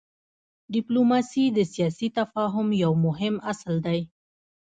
ډيپلوماسي 0.73 1.45
د 1.57 1.59
سیاسي 1.73 2.07
تفاهم 2.19 2.67
یو 2.83 2.91
مهم 3.05 3.35
اصل 3.51 3.75
دی. 3.85 3.99